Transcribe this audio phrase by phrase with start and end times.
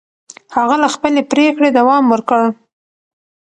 [0.55, 2.41] هغه له خپلې پرېکړې دوام ورکړ.